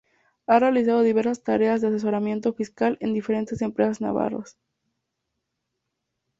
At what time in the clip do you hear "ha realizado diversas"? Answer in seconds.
0.47-1.43